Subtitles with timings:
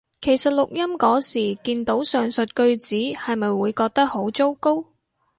[0.19, 4.85] 其實錄音嗰時見到上述句子係咪會覺得好糟糕？